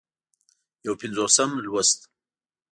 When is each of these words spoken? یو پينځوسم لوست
یو 0.85 0.93
پينځوسم 1.01 1.51
لوست 1.65 1.99